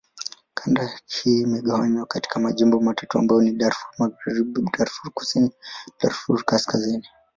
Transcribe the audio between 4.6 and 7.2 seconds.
Darfur Kusini, Darfur Kaskazini.